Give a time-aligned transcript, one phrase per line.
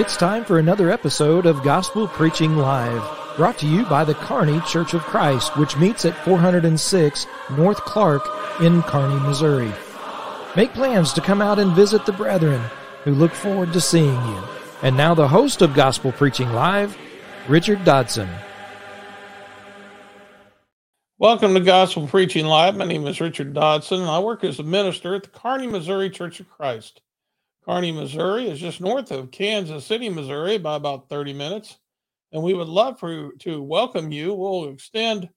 [0.00, 4.58] It's time for another episode of Gospel Preaching Live, brought to you by the Kearney
[4.62, 8.22] Church of Christ, which meets at 406 North Clark
[8.62, 9.70] in Kearney, Missouri.
[10.56, 12.62] Make plans to come out and visit the brethren
[13.04, 14.42] who look forward to seeing you.
[14.80, 16.96] And now the host of Gospel Preaching Live,
[17.46, 18.30] Richard Dodson.
[21.18, 22.74] Welcome to Gospel Preaching Live.
[22.74, 26.08] My name is Richard Dodson, and I work as a minister at the Kearney, Missouri
[26.08, 27.02] Church of Christ.
[27.70, 31.78] Kearney, Missouri is just north of Kansas City, Missouri, by about 30 minutes.
[32.32, 34.34] And we would love for to welcome you.
[34.34, 35.28] We'll extend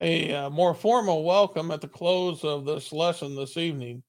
[0.00, 4.04] a uh, more formal welcome at the close of this lesson this evening.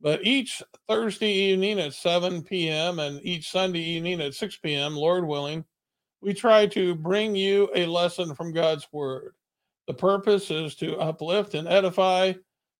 [0.00, 2.98] But each Thursday evening at 7 p.m.
[2.98, 5.64] and each Sunday evening at 6 p.m., Lord willing,
[6.22, 9.34] we try to bring you a lesson from God's Word.
[9.86, 12.32] The purpose is to uplift and edify,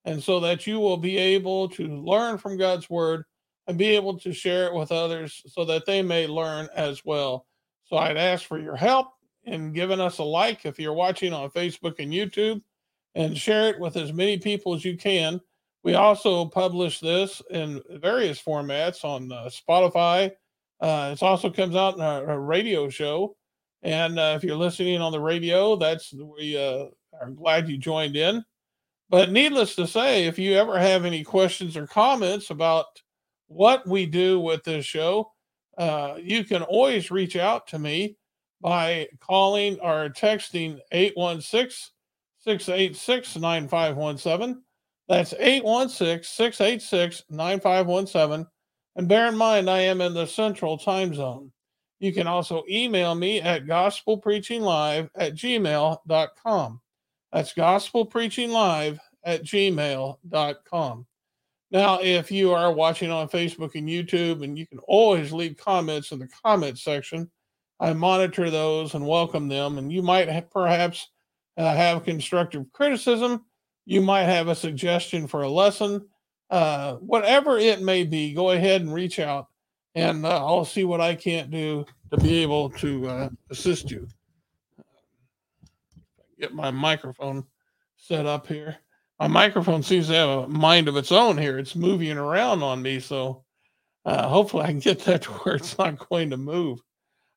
[0.05, 3.25] and so that you will be able to learn from God's Word
[3.67, 7.47] and be able to share it with others so that they may learn as well.
[7.85, 9.09] So I'd ask for your help
[9.45, 12.63] in giving us a like if you're watching on Facebook and YouTube
[13.15, 15.41] and share it with as many people as you can.
[15.85, 20.33] We also publish this in various formats on uh, Spotify.
[20.81, 23.37] Uh, it also comes out in a, a radio show.
[23.83, 26.87] And uh, if you're listening on the radio, that's we uh,
[27.21, 28.45] are glad you joined in.
[29.11, 32.87] But needless to say, if you ever have any questions or comments about
[33.53, 35.33] what we do with this show,
[35.79, 38.17] uh, you can always reach out to me
[38.61, 41.93] by calling or texting 816
[42.39, 44.63] 686 9517.
[45.09, 48.47] That's 816 686 9517.
[48.97, 51.53] And bear in mind, I am in the central time zone.
[51.99, 56.81] You can also email me at gospelpreachinglive at gmail.com.
[57.33, 61.07] That's gospelpreachinglive at gmail.com.
[61.73, 66.13] Now, if you are watching on Facebook and YouTube, and you can always leave comments
[66.13, 67.31] in the comment section,
[67.81, 69.79] I monitor those and welcome them.
[69.79, 71.09] And you might have, perhaps
[71.57, 73.47] uh, have constructive criticism.
[73.87, 76.07] You might have a suggestion for a lesson.
[76.51, 79.49] Uh, whatever it may be, go ahead and reach out,
[79.95, 84.07] and uh, I'll see what I can't do to be able to uh, assist you.
[86.39, 87.47] Get my microphone
[87.97, 88.77] set up here
[89.23, 91.57] my microphone seems to have a mind of its own here.
[91.57, 92.99] It's moving around on me.
[92.99, 93.45] So
[94.05, 96.81] uh, hopefully I can get that to where it's not going to move.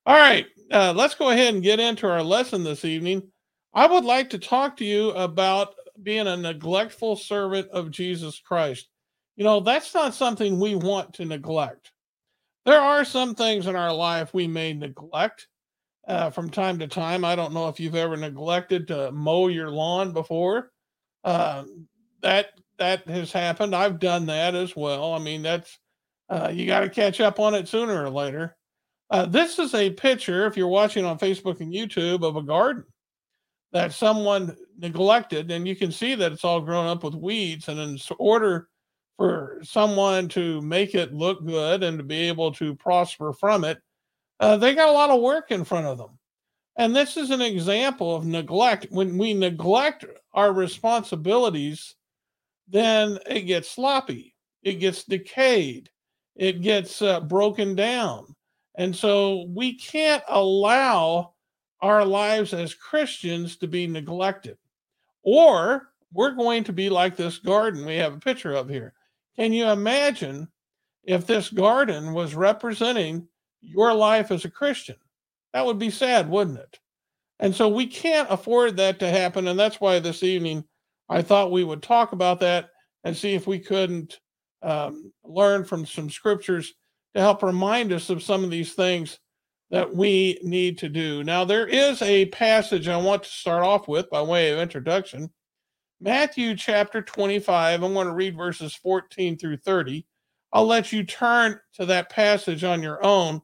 [0.07, 3.21] All right, uh, let's go ahead and get into our lesson this evening.
[3.75, 8.87] I would like to talk to you about being a neglectful servant of Jesus Christ.
[9.35, 11.91] You know, that's not something we want to neglect.
[12.65, 15.47] There are some things in our life we may neglect
[16.07, 17.23] uh, from time to time.
[17.23, 20.71] I don't know if you've ever neglected to mow your lawn before.
[21.25, 21.65] Uh,
[22.21, 23.75] that that has happened.
[23.75, 25.13] I've done that as well.
[25.13, 25.79] I mean, that's
[26.29, 28.55] uh, you got to catch up on it sooner or later.
[29.09, 32.85] Uh, this is a picture, if you're watching on Facebook and YouTube, of a garden
[33.71, 37.67] that someone neglected, and you can see that it's all grown up with weeds.
[37.67, 38.69] And in order
[39.17, 43.79] for someone to make it look good and to be able to prosper from it,
[44.39, 46.17] uh, they got a lot of work in front of them.
[46.77, 48.87] And this is an example of neglect.
[48.89, 51.95] When we neglect our responsibilities,
[52.67, 55.89] then it gets sloppy, it gets decayed,
[56.35, 58.35] it gets uh, broken down.
[58.77, 61.33] And so we can't allow
[61.81, 64.57] our lives as Christians to be neglected,
[65.23, 68.93] or we're going to be like this garden we have a picture of here.
[69.37, 70.47] Can you imagine
[71.03, 73.27] if this garden was representing
[73.61, 74.95] your life as a Christian?
[75.55, 76.79] That would be sad, wouldn't it?
[77.39, 79.47] And so we can't afford that to happen.
[79.47, 80.65] And that's why this evening
[81.07, 82.71] I thought we would talk about that
[83.05, 84.19] and see if we couldn't
[84.61, 86.73] um, learn from some scriptures
[87.13, 89.17] to help remind us of some of these things
[89.71, 91.23] that we need to do.
[91.23, 95.29] Now, there is a passage I want to start off with by way of introduction
[96.01, 97.81] Matthew chapter 25.
[97.81, 100.05] I'm going to read verses 14 through 30.
[100.51, 103.41] I'll let you turn to that passage on your own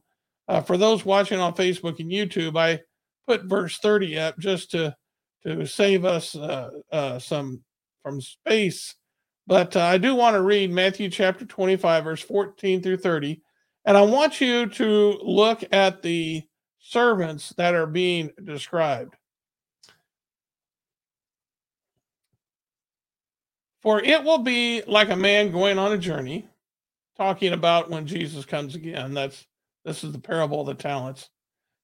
[0.48, 2.80] uh, for those watching on Facebook and YouTube, I
[3.26, 4.96] put verse 30 up just to
[5.44, 7.62] to save us uh, uh, some
[8.02, 8.94] from space.
[9.46, 13.40] But uh, I do want to read Matthew chapter 25, verse 14 through 30.
[13.84, 16.44] And I want you to look at the
[16.78, 19.16] servants that are being described.
[23.82, 26.48] For it will be like a man going on a journey,
[27.16, 29.12] talking about when Jesus comes again.
[29.12, 29.44] That's
[29.84, 31.28] this is the parable of the talents.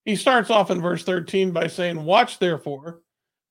[0.04, 3.02] He starts off in verse 13 by saying, Watch therefore,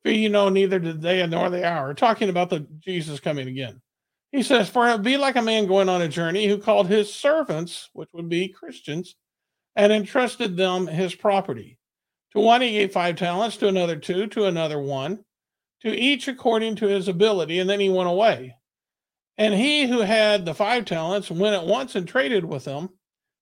[0.03, 3.81] for you know neither the day nor the hour, talking about the Jesus coming again.
[4.31, 7.13] He says, For it be like a man going on a journey who called his
[7.13, 9.15] servants, which would be Christians,
[9.75, 11.77] and entrusted them his property.
[12.33, 15.23] To one he gave five talents, to another two, to another one,
[15.81, 18.55] to each according to his ability, and then he went away.
[19.37, 22.89] And he who had the five talents went at once and traded with them,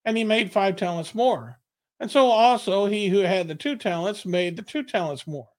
[0.06, 1.60] and he made five talents more.
[2.00, 5.50] And so also he who had the two talents made the two talents more.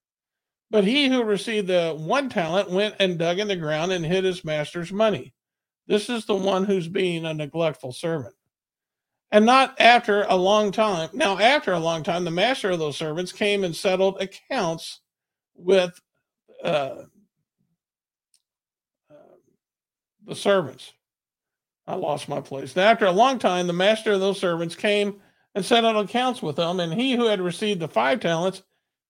[0.70, 4.25] But he who received the one talent went and dug in the ground and hid
[4.25, 5.32] his master's money.
[5.87, 8.34] This is the one who's being a neglectful servant.
[9.31, 11.10] And not after a long time.
[11.12, 15.00] Now, after a long time, the master of those servants came and settled accounts
[15.54, 15.93] with
[16.62, 17.04] uh,
[19.10, 19.37] uh,
[20.25, 20.93] the servants.
[21.87, 22.75] I lost my place.
[22.75, 25.21] Now, after a long time, the master of those servants came
[25.55, 26.81] and settled accounts with them.
[26.81, 28.62] And he who had received the five talents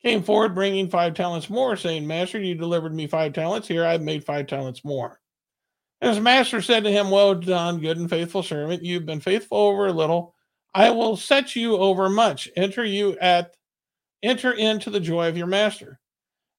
[0.02, 3.66] came forward, bringing five talents more, saying, Master, you delivered me five talents.
[3.66, 5.20] Here I've made five talents more.
[6.00, 8.84] And his master said to him, Well done, good and faithful servant.
[8.84, 10.34] You've been faithful over a little.
[10.74, 12.50] I will set you over much.
[12.54, 13.56] Enter you at
[14.22, 15.98] enter into the joy of your master.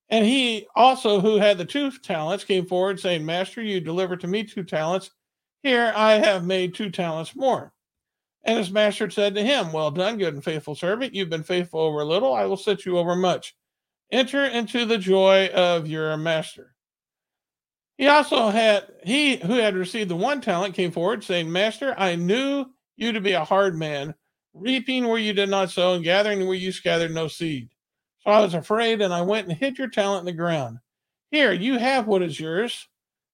[0.10, 4.28] And he also, who had the two talents, came forward, saying, Master, you delivered to
[4.28, 5.12] me two talents.
[5.63, 7.74] Here I have made two talents more.
[8.44, 11.13] And his master said to him, Well done, good and faithful servant.
[11.13, 12.33] You've been faithful over a little.
[12.33, 13.56] I will set you over much.
[14.12, 16.74] Enter into the joy of your master.
[17.98, 22.15] He also had, he who had received the one talent came forward, saying, Master, I
[22.15, 22.65] knew
[22.95, 24.13] you to be a hard man,
[24.53, 27.69] reaping where you did not sow and gathering where you scattered no seed.
[28.19, 30.77] So I was afraid, and I went and hid your talent in the ground.
[31.31, 32.88] Here, you have what is yours.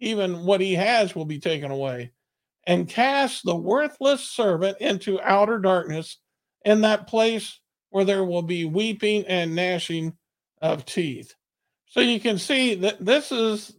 [0.00, 2.12] even what he has will be taken away.
[2.66, 6.18] And cast the worthless servant into outer darkness,
[6.64, 7.60] in that place
[7.90, 10.14] where there will be weeping and gnashing
[10.60, 11.34] of teeth.
[11.86, 13.74] So you can see that this is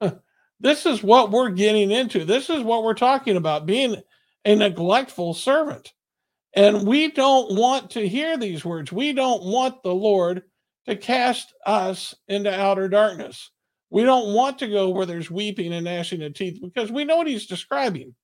[0.60, 2.24] this is what we're getting into.
[2.24, 3.96] This is what we're talking about being
[4.44, 5.92] a neglectful servant.
[6.54, 8.90] And we don't want to hear these words.
[8.90, 10.42] We don't want the Lord
[10.86, 13.50] to cast us into outer darkness.
[13.90, 17.16] We don't want to go where there's weeping and gnashing of teeth because we know
[17.16, 18.14] what he's describing.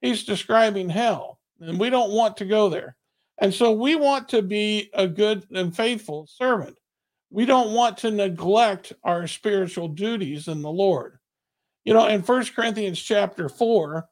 [0.00, 2.96] He's describing hell, and we don't want to go there.
[3.38, 6.76] And so we want to be a good and faithful servant.
[7.30, 11.18] We don't want to neglect our spiritual duties in the Lord.
[11.84, 14.08] You know, in First Corinthians chapter 4,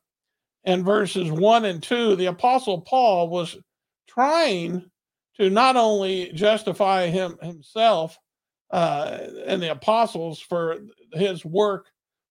[0.64, 3.56] and verses 1 and 2, the Apostle Paul was
[4.08, 4.90] trying
[5.36, 8.18] to not only justify him himself
[8.70, 10.78] uh, and the apostles for
[11.12, 11.86] his work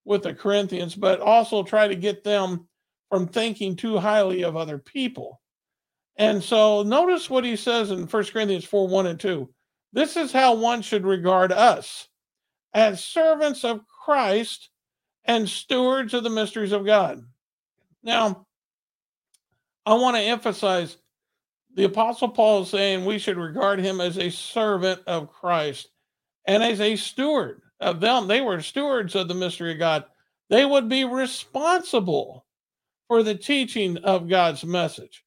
[0.06, 2.68] with the Corinthians, but also try to get them
[3.10, 5.42] from thinking too highly of other people.
[6.18, 9.50] And so notice what he says in 1 Corinthians 4 1 and 2.
[9.94, 12.08] This is how one should regard us
[12.74, 14.70] as servants of Christ
[15.26, 17.24] and stewards of the mysteries of God.
[18.04, 18.46] Now,
[19.86, 20.98] I want to emphasize
[21.76, 25.90] the Apostle Paul is saying we should regard him as a servant of Christ
[26.46, 28.28] and as a steward of them.
[28.28, 30.06] They were stewards of the mystery of God.
[30.50, 32.46] They would be responsible
[33.08, 35.24] for the teaching of God's message,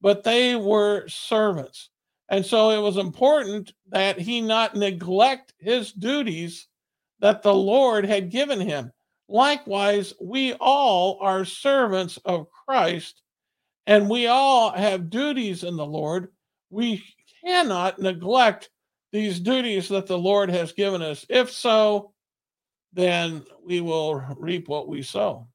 [0.00, 1.90] but they were servants.
[2.28, 6.68] And so it was important that he not neglect his duties
[7.20, 8.92] that the Lord had given him.
[9.28, 13.22] Likewise, we all are servants of Christ
[13.86, 16.28] and we all have duties in the Lord.
[16.70, 17.02] We
[17.44, 18.70] cannot neglect
[19.14, 21.24] these duties that the Lord has given us.
[21.28, 22.12] If so,
[22.92, 25.46] then we will reap what we sow.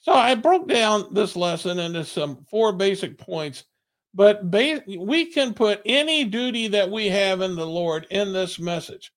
[0.00, 3.66] So I broke down this lesson into some four basic points,
[4.14, 8.58] but ba- we can put any duty that we have in the Lord in this
[8.58, 9.12] message.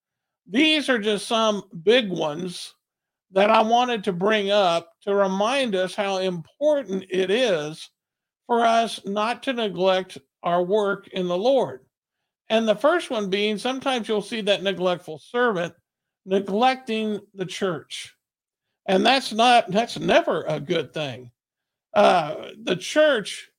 [0.48, 2.76] These are just some big ones
[3.32, 7.90] that I wanted to bring up to remind us how important it is
[8.46, 11.80] for us not to neglect our work in the Lord.
[12.50, 15.74] And the first one being sometimes you'll see that neglectful servant
[16.26, 18.16] neglecting the church.
[18.86, 21.32] And that's not, that's never a good thing.
[21.94, 23.50] Uh, the church,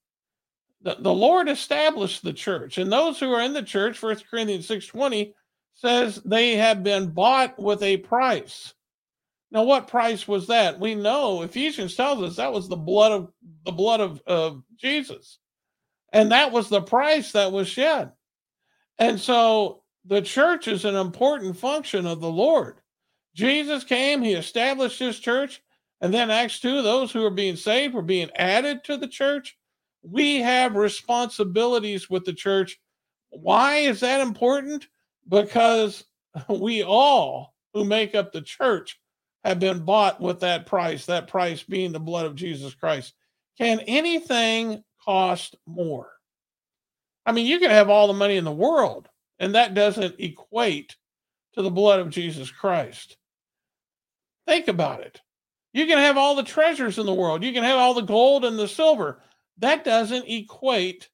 [0.82, 4.68] the, the Lord established the church, and those who are in the church, First Corinthians
[4.68, 5.32] 6:20
[5.74, 8.74] says they have been bought with a price.
[9.50, 10.80] Now, what price was that?
[10.80, 13.32] We know Ephesians tells us that was the blood of
[13.64, 15.38] the blood of, of Jesus.
[16.12, 18.12] And that was the price that was shed.
[18.98, 22.76] And so the church is an important function of the Lord.
[23.34, 25.60] Jesus came, he established his church,
[26.00, 29.56] and then Acts 2, those who are being saved were being added to the church.
[30.02, 32.78] We have responsibilities with the church.
[33.30, 34.86] Why is that important?
[35.28, 36.04] Because
[36.48, 39.00] we all who make up the church
[39.44, 43.14] have been bought with that price, that price being the blood of Jesus Christ.
[43.58, 46.10] Can anything cost more?
[47.26, 50.96] I mean, you can have all the money in the world, and that doesn't equate
[51.54, 53.16] to the blood of Jesus Christ.
[54.46, 55.20] Think about it.
[55.72, 58.44] You can have all the treasures in the world, you can have all the gold
[58.44, 59.22] and the silver.
[59.58, 61.08] That doesn't equate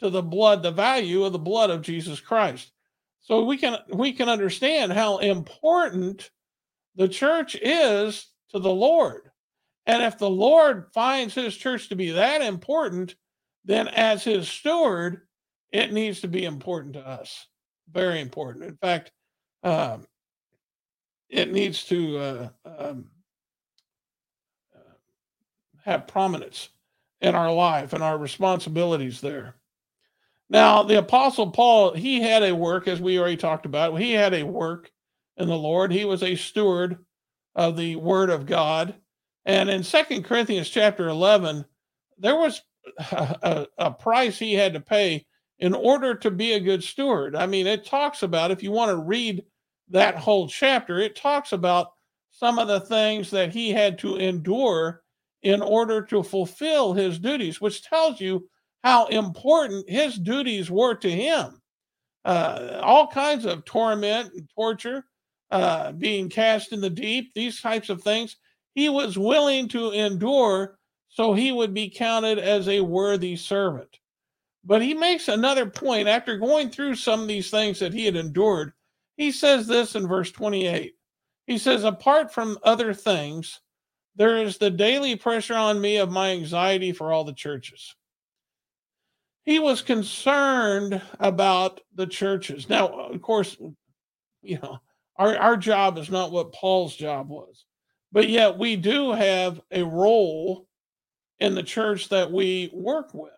[0.00, 2.72] to the blood, the value of the blood of Jesus Christ.
[3.20, 6.30] So we can we can understand how important
[6.94, 9.30] the church is to the Lord.
[9.86, 13.16] And if the Lord finds his church to be that important,
[13.64, 15.22] then as his steward,
[15.74, 17.48] it needs to be important to us.
[17.90, 18.64] Very important.
[18.64, 19.10] In fact,
[19.64, 20.06] um,
[21.28, 23.06] it needs to uh, um,
[24.72, 24.92] uh,
[25.84, 26.68] have prominence
[27.20, 29.56] in our life and our responsibilities there.
[30.48, 34.32] Now, the Apostle Paul, he had a work, as we already talked about, he had
[34.32, 34.92] a work
[35.36, 35.90] in the Lord.
[35.90, 37.04] He was a steward
[37.56, 38.94] of the Word of God.
[39.44, 41.64] And in Second Corinthians chapter 11,
[42.18, 42.62] there was
[43.10, 45.26] a, a, price he had to pay
[45.58, 47.36] in order to be a good steward.
[47.36, 49.44] I mean, it talks about, if you want to read
[49.88, 51.92] that whole chapter, it talks about
[52.30, 55.02] some of the things that he had to endure
[55.42, 58.48] in order to fulfill his duties, which tells you
[58.82, 61.60] how important his duties were to him.
[62.24, 65.04] Uh, all kinds of torment and torture,
[65.50, 68.36] uh, being cast in the deep, these types of things,
[68.74, 74.00] he was willing to endure so he would be counted as a worthy servant.
[74.64, 78.16] But he makes another point after going through some of these things that he had
[78.16, 78.72] endured.
[79.16, 80.94] He says this in verse 28.
[81.46, 83.60] He says, Apart from other things,
[84.16, 87.94] there is the daily pressure on me of my anxiety for all the churches.
[89.44, 92.68] He was concerned about the churches.
[92.68, 93.58] Now, of course,
[94.42, 94.78] you know,
[95.16, 97.66] our, our job is not what Paul's job was,
[98.10, 100.66] but yet we do have a role
[101.40, 103.32] in the church that we work with.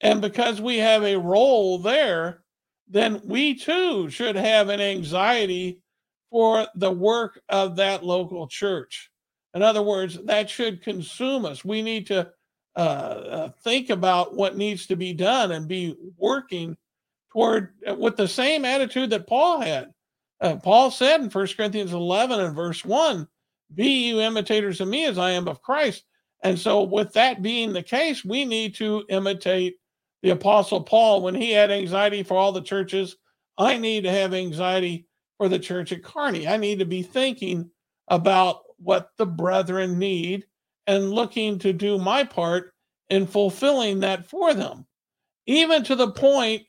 [0.00, 2.42] And because we have a role there,
[2.88, 5.80] then we too should have an anxiety
[6.30, 9.10] for the work of that local church.
[9.54, 11.64] In other words, that should consume us.
[11.64, 12.30] We need to
[12.76, 16.76] uh, uh, think about what needs to be done and be working
[17.32, 19.94] toward uh, with the same attitude that Paul had.
[20.42, 23.26] Uh, Paul said in 1 Corinthians 11 and verse 1
[23.74, 26.04] Be you imitators of me as I am of Christ.
[26.42, 29.76] And so, with that being the case, we need to imitate
[30.22, 33.16] the Apostle Paul when he had anxiety for all the churches.
[33.58, 35.06] I need to have anxiety
[35.38, 36.46] for the church at Kearney.
[36.46, 37.70] I need to be thinking
[38.08, 40.44] about what the brethren need
[40.86, 42.72] and looking to do my part
[43.10, 44.86] in fulfilling that for them,
[45.46, 46.62] even to the point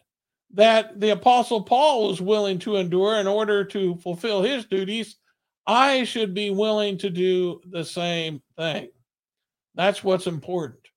[0.53, 5.17] that the Apostle Paul was willing to endure in order to fulfill his duties,
[5.65, 8.89] I should be willing to do the same thing.
[9.75, 10.87] That's what's important.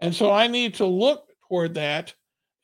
[0.00, 2.14] And so I need to look toward that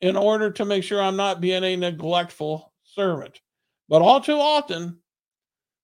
[0.01, 3.41] in order to make sure I'm not being a neglectful servant.
[3.89, 4.97] But all too often,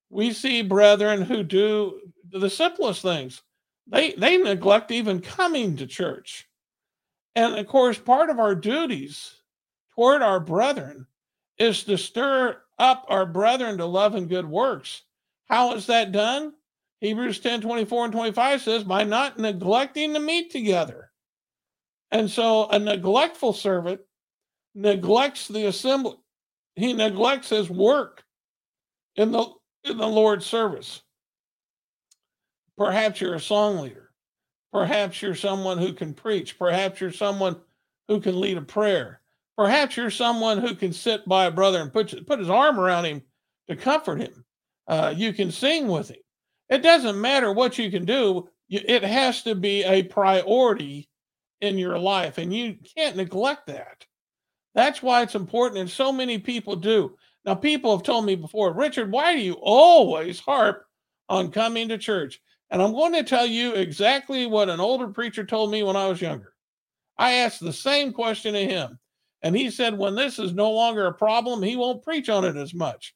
[0.09, 1.99] we see brethren who do
[2.31, 3.41] the simplest things.
[3.87, 6.47] They they neglect even coming to church.
[7.35, 9.33] And of course, part of our duties
[9.95, 11.07] toward our brethren
[11.57, 15.03] is to stir up our brethren to love and good works.
[15.45, 16.53] How is that done?
[16.99, 21.10] Hebrews 10 24 and 25 says, by not neglecting to meet together.
[22.11, 24.01] And so a neglectful servant
[24.75, 26.17] neglects the assembly,
[26.75, 28.23] he neglects his work
[29.15, 29.45] in the
[29.83, 31.01] in the Lord's service.
[32.77, 34.11] Perhaps you're a song leader.
[34.71, 36.57] Perhaps you're someone who can preach.
[36.57, 37.57] Perhaps you're someone
[38.07, 39.21] who can lead a prayer.
[39.57, 43.05] Perhaps you're someone who can sit by a brother and put, put his arm around
[43.05, 43.21] him
[43.67, 44.45] to comfort him.
[44.87, 46.21] Uh, you can sing with him.
[46.69, 51.09] It doesn't matter what you can do, it has to be a priority
[51.61, 54.05] in your life, and you can't neglect that.
[54.73, 57.15] That's why it's important, and so many people do.
[57.45, 60.85] Now, people have told me before, Richard, why do you always harp
[61.29, 62.39] on coming to church?
[62.69, 66.07] And I'm going to tell you exactly what an older preacher told me when I
[66.07, 66.53] was younger.
[67.17, 68.97] I asked the same question to him.
[69.41, 72.55] And he said, when this is no longer a problem, he won't preach on it
[72.55, 73.15] as much.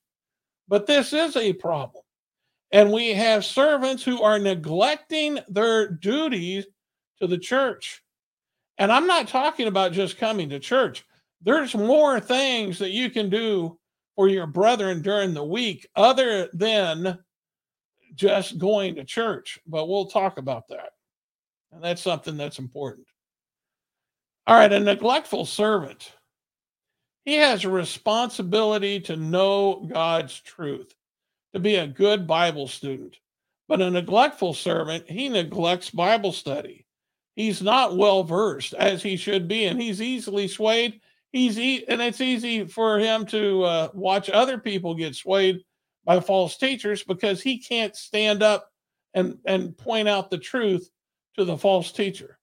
[0.68, 2.04] But this is a problem.
[2.72, 6.66] And we have servants who are neglecting their duties
[7.22, 8.02] to the church.
[8.78, 11.06] And I'm not talking about just coming to church.
[11.42, 13.78] there's more things that you can do
[14.16, 17.20] for your brethren during the week other than
[18.16, 19.60] just going to church.
[19.68, 20.90] But we'll talk about that.
[21.72, 23.08] And that's something that's important.
[24.48, 26.12] All right, a neglectful servant.
[27.26, 30.94] He has a responsibility to know God's truth,
[31.54, 33.18] to be a good Bible student.
[33.68, 36.85] But a neglectful servant, he neglects Bible study.
[37.36, 41.02] He's not well versed as he should be, and he's easily swayed.
[41.32, 45.62] He's e- and it's easy for him to uh, watch other people get swayed
[46.06, 48.70] by false teachers because he can't stand up
[49.14, 50.90] and and point out the truth
[51.38, 52.40] to the false teacher.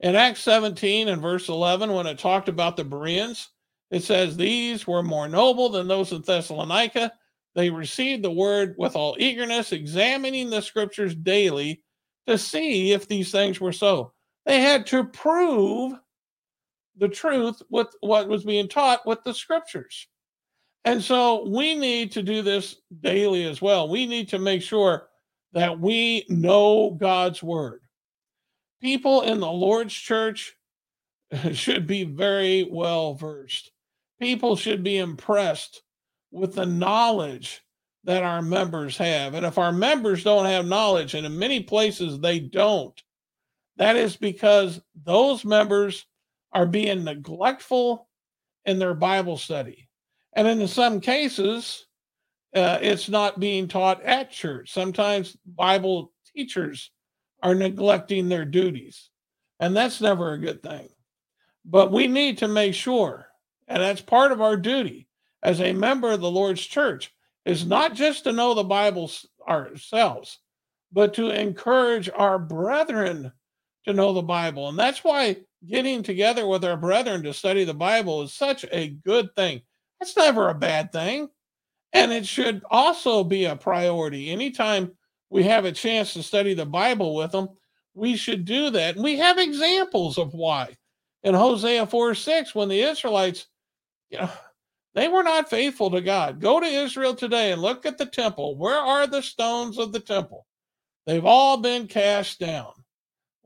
[0.00, 3.50] In Acts 17 and verse 11, when it talked about the Bereans,
[3.90, 7.12] it says, These were more noble than those in Thessalonica.
[7.54, 11.82] They received the word with all eagerness, examining the scriptures daily
[12.26, 14.12] to see if these things were so.
[14.46, 15.94] They had to prove
[16.96, 20.06] the truth with what was being taught with the scriptures.
[20.84, 23.88] And so we need to do this daily as well.
[23.88, 25.08] We need to make sure
[25.52, 27.80] that we know God's word.
[28.82, 30.56] People in the Lord's church
[31.52, 33.70] should be very well versed.
[34.20, 35.82] People should be impressed
[36.30, 37.62] with the knowledge
[38.04, 39.34] that our members have.
[39.34, 43.00] And if our members don't have knowledge, and in many places they don't,
[43.76, 46.06] that is because those members
[46.52, 48.08] are being neglectful
[48.64, 49.88] in their Bible study.
[50.34, 51.86] And in some cases,
[52.54, 54.72] uh, it's not being taught at church.
[54.72, 56.90] Sometimes Bible teachers
[57.42, 59.10] are neglecting their duties,
[59.58, 60.88] and that's never a good thing.
[61.64, 63.26] But we need to make sure,
[63.66, 65.08] and that's part of our duty
[65.42, 67.12] as a member of the Lord's church,
[67.44, 69.10] is not just to know the Bible
[69.46, 70.38] ourselves,
[70.92, 73.32] but to encourage our brethren
[73.84, 74.68] to know the Bible.
[74.68, 78.88] And that's why getting together with our brethren to study the Bible is such a
[78.88, 79.62] good thing.
[80.00, 81.28] That's never a bad thing.
[81.92, 84.30] And it should also be a priority.
[84.30, 84.92] Anytime
[85.30, 87.48] we have a chance to study the Bible with them,
[87.94, 88.96] we should do that.
[88.96, 90.76] And we have examples of why.
[91.22, 93.46] In Hosea 4 6, when the Israelites,
[94.10, 94.30] you know,
[94.94, 96.40] they were not faithful to God.
[96.40, 98.56] Go to Israel today and look at the temple.
[98.56, 100.46] Where are the stones of the temple?
[101.06, 102.72] They've all been cast down.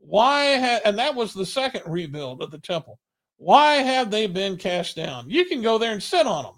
[0.09, 0.57] Why?
[0.57, 2.97] Ha- and that was the second rebuild of the temple.
[3.37, 5.29] Why have they been cast down?
[5.29, 6.55] You can go there and sit on them.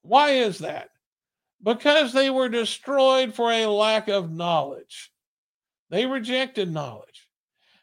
[0.00, 0.88] Why is that?
[1.62, 5.12] Because they were destroyed for a lack of knowledge.
[5.90, 7.28] They rejected knowledge.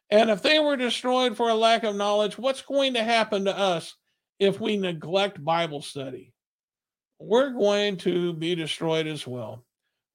[0.09, 3.55] And if they were destroyed for a lack of knowledge, what's going to happen to
[3.55, 3.95] us
[4.39, 6.33] if we neglect Bible study?
[7.19, 9.63] We're going to be destroyed as well.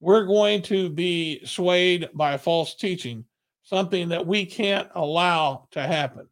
[0.01, 3.27] We're going to be swayed by false teaching
[3.67, 6.29] something that we can't allow to happen.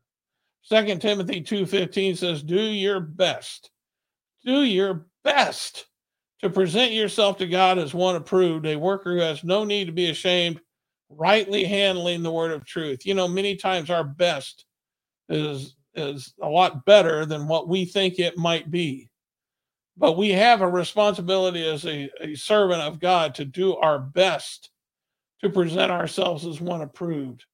[0.63, 3.71] Second Timothy 2:15 says, "Do your best.
[4.45, 5.87] Do your best
[6.41, 9.93] to present yourself to God as one approved, a worker who has no need to
[9.93, 10.61] be ashamed,
[11.09, 14.65] rightly handling the word of truth." You know, many times our best
[15.29, 19.11] is is a lot better than what we think it might be.
[19.97, 24.71] But we have a responsibility as a, a servant of God to do our best
[25.45, 27.45] to present ourselves as one approved.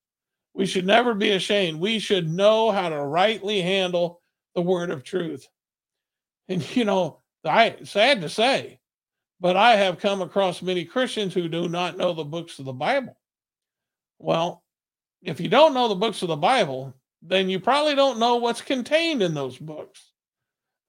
[0.54, 1.80] We should never be ashamed.
[1.80, 4.20] We should know how to rightly handle
[4.54, 5.46] the word of truth.
[6.48, 8.80] And you know, I sad to say,
[9.40, 12.72] but I have come across many Christians who do not know the books of the
[12.72, 13.16] Bible.
[14.18, 14.62] Well,
[15.22, 18.60] if you don't know the books of the Bible, then you probably don't know what's
[18.60, 20.12] contained in those books.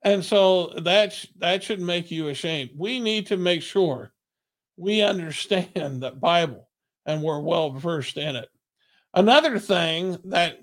[0.03, 2.71] And so that that should make you ashamed.
[2.75, 4.11] We need to make sure
[4.77, 6.67] we understand that Bible
[7.11, 8.49] and we're well versed in it.
[9.13, 10.59] Another thing that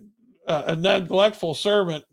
[0.46, 2.04] uh, a neglectful servant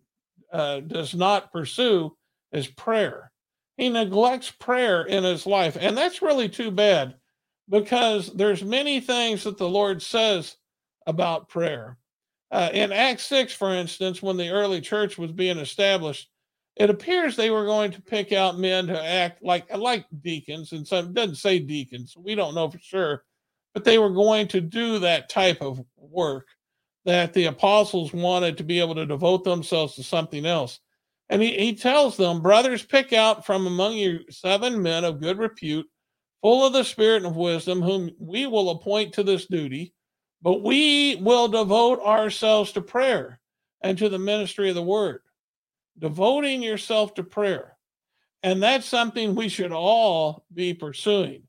[0.51, 2.15] uh, does not pursue
[2.51, 3.31] is prayer.
[3.77, 7.15] He neglects prayer in his life, and that's really too bad
[7.69, 10.55] because there's many things that the Lord says
[11.07, 11.97] about prayer.
[12.51, 16.29] Uh, in Acts 6, for instance, when the early church was being established,
[16.75, 20.85] it appears they were going to pick out men to act like like deacons, and
[20.85, 22.15] some doesn't say deacons.
[22.17, 23.23] We don't know for sure,
[23.75, 26.47] but they were going to do that type of work
[27.03, 30.79] that the apostles wanted to be able to devote themselves to something else.
[31.27, 35.37] And he, he tells them, Brothers, pick out from among you seven men of good
[35.37, 35.85] repute,
[36.41, 39.93] full of the spirit and of wisdom, whom we will appoint to this duty,
[40.41, 43.41] but we will devote ourselves to prayer
[43.81, 45.19] and to the ministry of the word.
[45.99, 47.77] Devoting yourself to prayer.
[48.41, 51.43] And that's something we should all be pursuing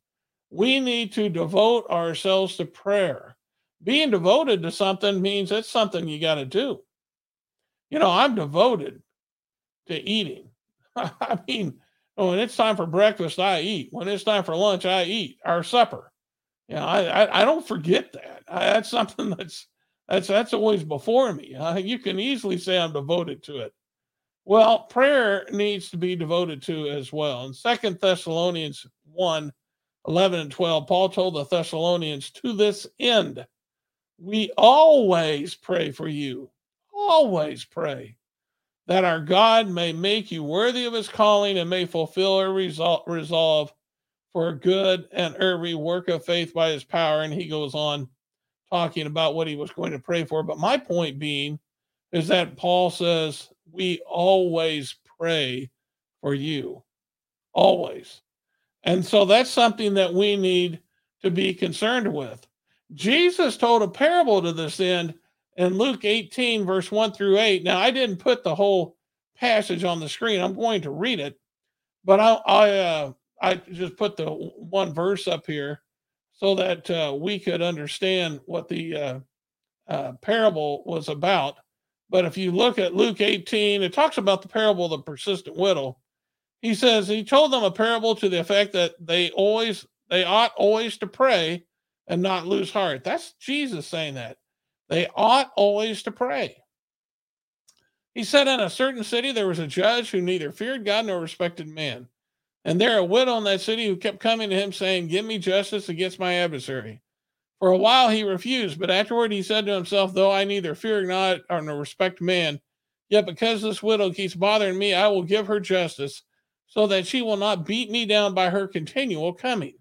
[0.50, 3.36] we need to devote ourselves to prayer.
[3.82, 6.80] Being devoted to something means it's something you got to do.
[7.90, 9.02] You know, I'm devoted,
[9.86, 10.48] to eating.
[10.96, 11.80] I mean,
[12.14, 13.88] when it's time for breakfast, I eat.
[13.92, 15.38] When it's time for lunch, I eat.
[15.44, 16.12] Our supper.
[16.68, 18.42] Yeah, I, I, I don't forget that.
[18.48, 19.66] I, that's something that's
[20.08, 21.54] that's that's always before me.
[21.54, 23.72] Uh, you can easily say I'm devoted to it.
[24.44, 27.46] Well, prayer needs to be devoted to as well.
[27.46, 29.52] In Second Thessalonians 1,
[30.06, 33.46] 11 and 12, Paul told the Thessalonians, to this end,
[34.18, 36.50] we always pray for you,
[36.94, 38.16] always pray
[38.86, 43.06] that our God may make you worthy of his calling and may fulfill our resol-
[43.06, 43.72] resolve
[44.32, 47.22] for good and every work of faith by his power.
[47.22, 48.08] And he goes on
[48.70, 50.42] talking about what he was going to pray for.
[50.42, 51.58] But my point being
[52.12, 55.70] is that Paul says, we always pray
[56.20, 56.82] for you.
[57.52, 58.22] Always.
[58.86, 60.80] And so that's something that we need
[61.22, 62.46] to be concerned with.
[62.94, 65.14] Jesus told a parable to this end
[65.56, 67.64] in Luke 18, verse 1 through 8.
[67.64, 68.96] Now, I didn't put the whole
[69.36, 70.40] passage on the screen.
[70.40, 71.38] I'm going to read it,
[72.04, 75.82] but I, I, uh, I just put the one verse up here
[76.32, 79.20] so that uh, we could understand what the uh,
[79.88, 81.56] uh, parable was about.
[82.08, 85.56] But if you look at Luke 18, it talks about the parable of the persistent
[85.56, 85.98] widow.
[86.66, 90.50] He says he told them a parable to the effect that they always they ought
[90.56, 91.64] always to pray
[92.08, 93.04] and not lose heart.
[93.04, 94.38] That's Jesus saying that.
[94.88, 96.56] They ought always to pray.
[98.16, 101.20] He said, In a certain city there was a judge who neither feared God nor
[101.20, 102.08] respected man.
[102.64, 105.38] And there a widow in that city who kept coming to him, saying, Give me
[105.38, 107.00] justice against my adversary.
[107.60, 111.06] For a while he refused, but afterward he said to himself, Though I neither fear
[111.06, 112.60] God nor respect man,
[113.08, 116.24] yet because this widow keeps bothering me, I will give her justice,
[116.66, 119.74] so that she will not beat me down by her continual coming.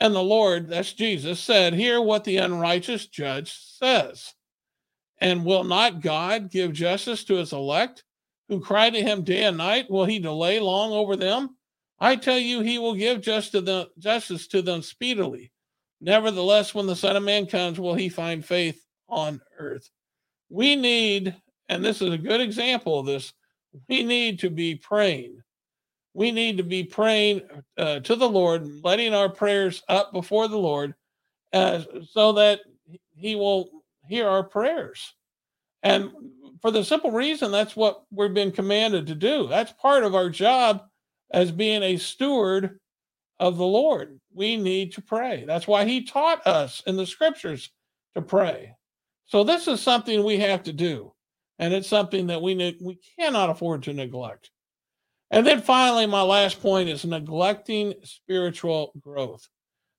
[0.00, 4.34] And the Lord, that's Jesus, said, Hear what the unrighteous judge says.
[5.20, 8.04] And will not God give justice to his elect
[8.48, 9.90] who cry to him day and night?
[9.90, 11.56] Will he delay long over them?
[11.98, 15.52] I tell you, he will give justice to them speedily.
[16.00, 19.88] Nevertheless, when the Son of Man comes, will he find faith on earth?
[20.50, 21.34] We need,
[21.68, 23.32] and this is a good example of this,
[23.88, 25.40] we need to be praying.
[26.14, 27.42] We need to be praying
[27.76, 30.94] uh, to the Lord, letting our prayers up before the Lord
[31.52, 32.60] uh, so that
[33.14, 33.70] he will
[34.06, 35.14] hear our prayers.
[35.82, 36.10] And
[36.62, 39.48] for the simple reason that's what we've been commanded to do.
[39.48, 40.84] That's part of our job
[41.32, 42.78] as being a steward
[43.40, 44.18] of the Lord.
[44.32, 45.44] We need to pray.
[45.46, 47.70] That's why he taught us in the scriptures
[48.14, 48.74] to pray.
[49.26, 51.12] So this is something we have to do.
[51.58, 54.50] And it's something that we ne- we cannot afford to neglect.
[55.34, 59.48] And then finally, my last point is neglecting spiritual growth.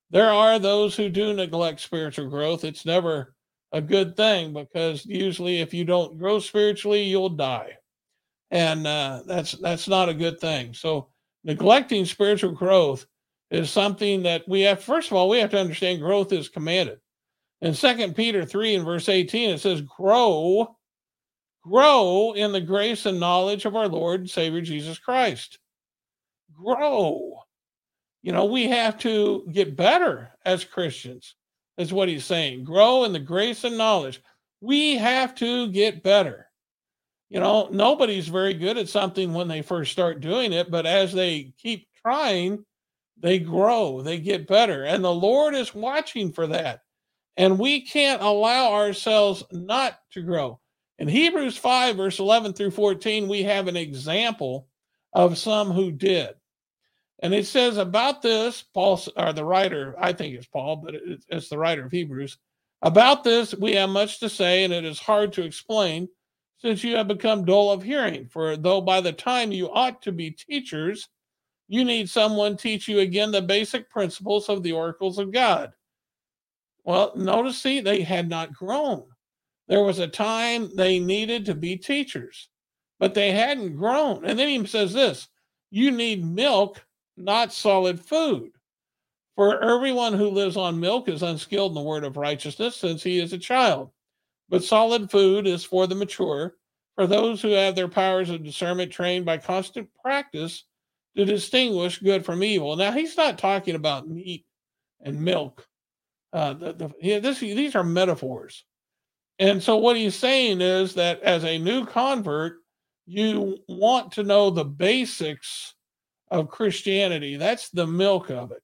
[0.10, 2.64] There are those who do neglect spiritual growth.
[2.64, 3.36] It's never
[3.74, 7.74] a good thing because usually, if you don't grow spiritually, you'll die,
[8.50, 10.74] and uh, that's that's not a good thing.
[10.74, 11.10] So
[11.44, 13.06] neglecting spiritual growth
[13.52, 16.98] is something that we have first of all we have to understand growth is commanded
[17.62, 20.76] in second peter 3 and verse 18 it says grow
[21.68, 25.60] grow in the grace and knowledge of our lord and savior jesus christ
[26.54, 27.40] grow
[28.22, 31.36] you know we have to get better as christians
[31.78, 34.22] is what he's saying grow in the grace and knowledge
[34.62, 36.46] we have to get better
[37.30, 41.12] you know, nobody's very good at something when they first start doing it, but as
[41.12, 42.64] they keep trying,
[43.18, 44.84] they grow, they get better.
[44.84, 46.82] And the Lord is watching for that.
[47.38, 50.60] And we can't allow ourselves not to grow.
[50.98, 54.68] In Hebrews 5, verse 11 through 14, we have an example
[55.14, 56.30] of some who did.
[57.20, 60.96] And it says about this, Paul, or the writer, I think it's Paul, but
[61.30, 62.38] it's the writer of Hebrews.
[62.82, 66.08] About this, we have much to say, and it is hard to explain
[66.58, 68.28] since you have become dull of hearing.
[68.28, 71.10] For though by the time you ought to be teachers,
[71.68, 75.74] you need someone teach you again the basic principles of the oracles of God.
[76.84, 79.06] Well, notice, see, they had not grown.
[79.68, 82.50] There was a time they needed to be teachers,
[83.00, 84.26] but they hadn't grown.
[84.26, 85.28] And then he says this
[85.72, 86.86] you need milk,
[87.18, 88.52] not solid food.
[89.36, 93.20] For everyone who lives on milk is unskilled in the word of righteousness, since he
[93.20, 93.92] is a child.
[94.48, 96.56] But solid food is for the mature,
[96.96, 100.64] for those who have their powers of discernment trained by constant practice
[101.18, 102.76] to distinguish good from evil.
[102.76, 104.46] Now, he's not talking about meat
[105.02, 105.68] and milk.
[106.32, 108.64] Uh, the, the, yeah, this, these are metaphors.
[109.40, 112.58] And so, what he's saying is that as a new convert,
[113.06, 115.74] you want to know the basics
[116.32, 117.36] of Christianity.
[117.36, 118.64] That's the milk of it.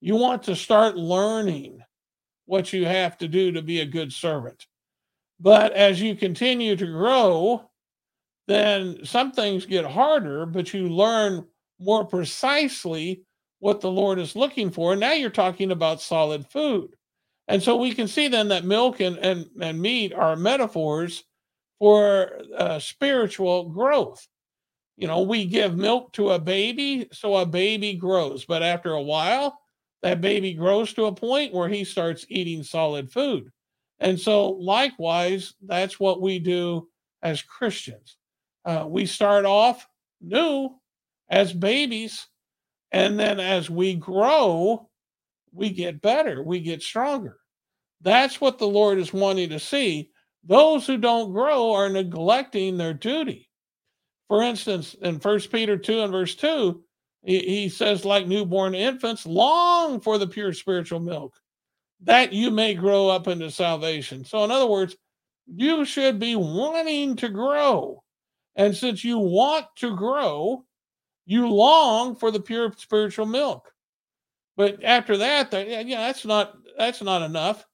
[0.00, 1.80] You want to start learning
[2.46, 4.66] what you have to do to be a good servant.
[5.38, 7.70] But as you continue to grow,
[8.48, 11.46] then some things get harder, but you learn
[11.78, 13.22] more precisely
[13.60, 14.96] what the Lord is looking for.
[14.96, 16.96] Now you're talking about solid food.
[17.50, 21.24] And so we can see then that milk and, and, and meat are metaphors
[21.80, 24.24] for uh, spiritual growth.
[24.96, 28.44] You know, we give milk to a baby, so a baby grows.
[28.44, 29.58] But after a while,
[30.02, 33.50] that baby grows to a point where he starts eating solid food.
[33.98, 36.88] And so, likewise, that's what we do
[37.20, 38.16] as Christians.
[38.64, 39.88] Uh, we start off
[40.20, 40.70] new
[41.28, 42.28] as babies,
[42.92, 44.88] and then as we grow,
[45.52, 47.38] we get better, we get stronger.
[48.00, 50.10] That's what the Lord is wanting to see.
[50.44, 53.50] Those who don't grow are neglecting their duty.
[54.28, 56.82] For instance, in 1 Peter 2 and verse 2,
[57.22, 61.34] he, says, like newborn infants, long for the pure spiritual milk,
[62.00, 64.24] that you may grow up into salvation.
[64.24, 64.96] So, in other words,
[65.46, 68.02] you should be wanting to grow.
[68.56, 70.64] And since you want to grow,
[71.26, 73.70] you long for the pure spiritual milk.
[74.60, 77.64] But after that, yeah, that's not that's not enough.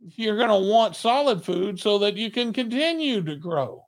[0.00, 3.84] You're going to want solid food so that you can continue to grow.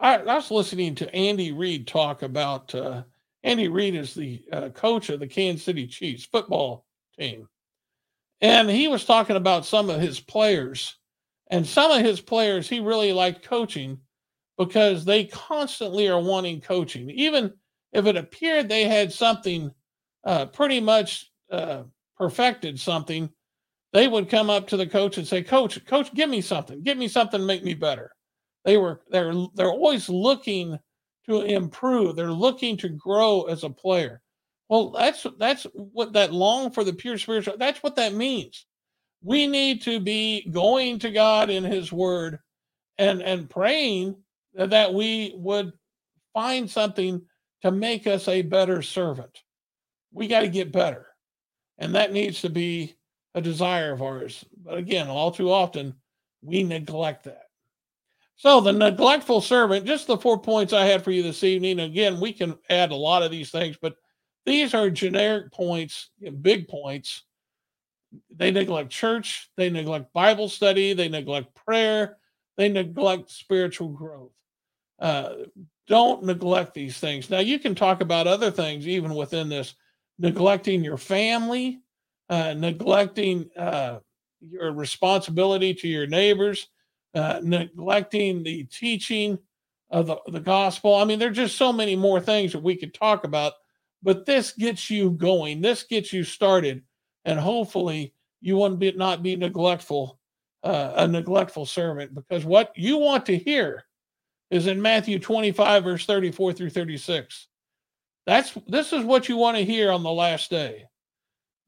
[0.00, 2.74] I, I was listening to Andy Reid talk about.
[2.74, 3.02] Uh,
[3.42, 6.86] Andy Reid is the uh, coach of the Kansas City Chiefs football
[7.18, 7.46] team,
[8.40, 10.96] and he was talking about some of his players,
[11.50, 13.98] and some of his players he really liked coaching
[14.56, 17.52] because they constantly are wanting coaching, even
[17.92, 19.70] if it appeared they had something
[20.24, 21.82] uh, pretty much uh,
[22.16, 23.30] perfected something.
[23.92, 26.82] They would come up to the coach and say, "Coach, coach, give me something.
[26.82, 28.12] Give me something to make me better."
[28.64, 30.78] They were they're they're always looking
[31.28, 32.16] to improve.
[32.16, 34.22] They're looking to grow as a player.
[34.68, 37.56] Well, that's that's what that long for the pure spiritual.
[37.58, 38.66] That's what that means.
[39.22, 42.38] We need to be going to God in His Word
[42.98, 44.16] and and praying
[44.54, 45.72] that we would
[46.32, 47.22] find something
[47.62, 49.38] to make us a better servant.
[50.12, 51.06] We got to get better,
[51.78, 52.94] and that needs to be
[53.34, 54.44] a desire of ours.
[54.64, 55.94] But again, all too often
[56.42, 57.46] we neglect that.
[58.36, 61.80] So the neglectful servant, just the four points I had for you this evening.
[61.80, 63.94] Again, we can add a lot of these things, but
[64.44, 67.22] these are generic points, big points.
[68.34, 72.18] They neglect church, they neglect Bible study, they neglect prayer,
[72.56, 74.32] they neglect spiritual growth.
[74.98, 75.34] Uh,
[75.86, 77.30] don't neglect these things.
[77.30, 79.74] Now, you can talk about other things even within this
[80.18, 81.80] neglecting your family,
[82.28, 83.98] uh, neglecting uh,
[84.40, 86.68] your responsibility to your neighbors,
[87.14, 89.38] uh, neglecting the teaching
[89.90, 90.94] of the, the gospel.
[90.94, 93.52] I mean, there's just so many more things that we could talk about,
[94.02, 95.60] but this gets you going.
[95.60, 96.82] This gets you started,
[97.24, 100.18] and hopefully you won't be not be neglectful,
[100.64, 103.84] uh, a neglectful servant, because what you want to hear
[104.50, 107.48] is in Matthew 25 verse 34 through 36.
[108.26, 110.84] That's this is what you want to hear on the last day.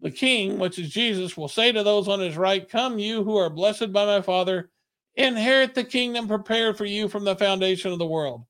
[0.00, 3.36] The king, which is Jesus, will say to those on his right, Come, you who
[3.36, 4.70] are blessed by my Father
[5.16, 8.44] Inherit the kingdom prepared for you from the foundation of the world.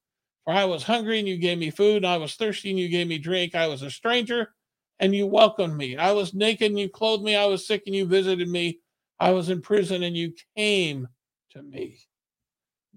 [0.44, 2.88] For I was hungry and you gave me food, and I was thirsty and you
[2.88, 3.54] gave me drink.
[3.54, 4.50] I was a stranger
[4.98, 5.96] and you welcomed me.
[5.96, 7.36] I was naked and you clothed me.
[7.36, 8.80] I was sick and you visited me.
[9.20, 11.08] I was in prison and you came
[11.50, 11.98] to me.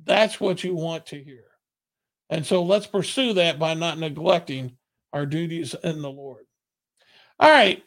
[0.06, 1.44] That's what you want to hear.
[2.30, 4.77] And so let's pursue that by not neglecting
[5.18, 6.46] our duties in the Lord.
[7.40, 7.84] All right.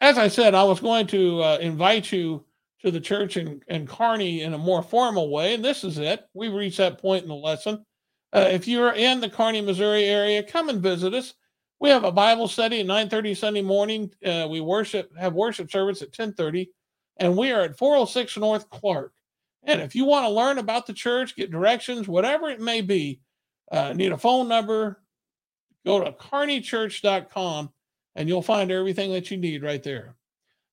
[0.00, 2.44] As I said, I was going to uh, invite you
[2.80, 5.54] to the church in, in Kearney in a more formal way.
[5.54, 6.24] And this is it.
[6.34, 7.84] We've reached that point in the lesson.
[8.32, 11.34] Uh, if you're in the Kearney, Missouri area, come and visit us.
[11.78, 14.10] We have a Bible study at 9:30 Sunday morning.
[14.24, 16.68] Uh, we worship have worship service at 10:30,
[17.18, 19.12] and we are at 406 North Clark.
[19.64, 23.20] And if you want to learn about the church, get directions, whatever it may be,
[23.70, 25.01] uh, need a phone number,
[25.84, 27.70] go to kearneychurch.com,
[28.14, 30.16] and you'll find everything that you need right there.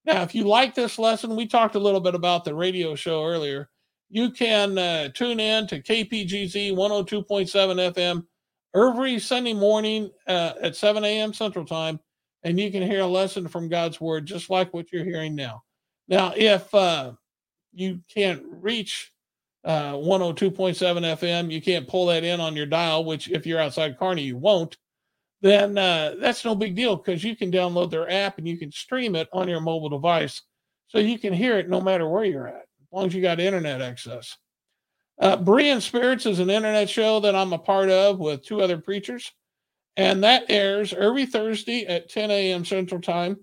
[0.06, 3.26] Now, if you like this lesson, we talked a little bit about the radio show
[3.26, 3.70] earlier.
[4.10, 8.26] You can uh, tune in to KPGZ 102.7 FM
[8.76, 11.34] every Sunday morning uh, at 7 a.m.
[11.34, 12.00] Central Time,
[12.44, 15.64] and you can hear a lesson from God's Word just like what you're hearing now.
[16.08, 17.12] Now, if uh,
[17.74, 19.12] you can't reach
[19.64, 24.00] uh, 102.7 FM, you can't pull that in on your dial, which if you're outside
[24.00, 24.78] Kearney, you won't
[25.42, 28.72] then uh, that's no big deal because you can download their app and you can
[28.72, 30.42] stream it on your mobile device
[30.88, 33.40] so you can hear it no matter where you're at, as long as you got
[33.40, 34.38] internet access.
[35.20, 38.78] Uh, Berean Spirits is an internet show that I'm a part of with two other
[38.78, 39.32] preachers,
[39.98, 42.66] and that airs every Thursday at 10 a.m.
[42.66, 43.38] Central Time.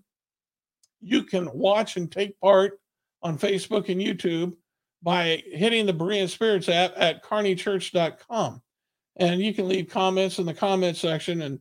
[1.01, 2.81] You can watch and take part
[3.23, 4.55] on Facebook and YouTube
[5.03, 8.63] by hitting the Berean Spirits app at kearneychurch.com.
[9.19, 11.59] And you can leave comments in the comment section, and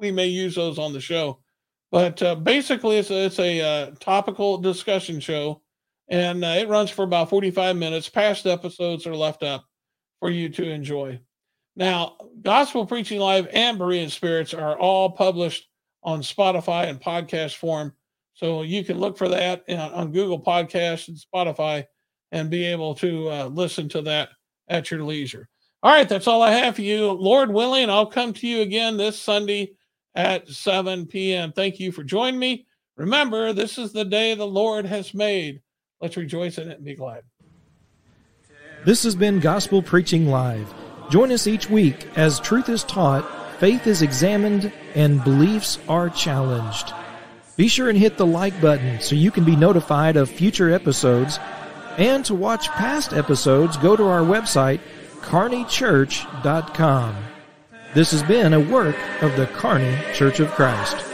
[0.00, 1.40] we may use those on the show.
[1.90, 5.62] But uh, basically, it's a, it's a uh, topical discussion show,
[6.08, 8.08] and uh, it runs for about 45 minutes.
[8.08, 9.64] Past episodes are left up
[10.20, 11.20] for you to enjoy.
[11.76, 15.68] Now, Gospel Preaching Live and Berean Spirits are all published
[16.02, 17.92] on Spotify and podcast form.
[18.34, 21.84] So you can look for that on Google Podcasts and Spotify
[22.32, 24.30] and be able to uh, listen to that
[24.68, 25.48] at your leisure.
[25.82, 27.10] All right, that's all I have for you.
[27.12, 29.72] Lord willing, I'll come to you again this Sunday
[30.14, 31.52] at 7 p.m.
[31.52, 32.66] Thank you for joining me.
[32.96, 35.62] Remember, this is the day the Lord has made.
[36.00, 37.22] Let's rejoice in it and be glad.
[38.84, 40.72] This has been Gospel Preaching Live.
[41.10, 46.94] Join us each week as truth is taught, faith is examined, and beliefs are challenged.
[47.56, 51.38] Be sure and hit the like button so you can be notified of future episodes.
[51.98, 54.80] And to watch past episodes, go to our website,
[55.20, 57.16] kearneychurch.com.
[57.92, 61.09] This has been a work of the Kearney Church of Christ.